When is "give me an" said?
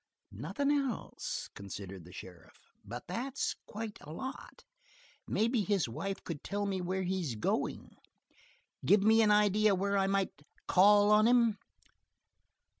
8.83-9.29